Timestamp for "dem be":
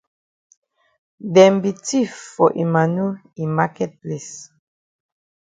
1.33-1.71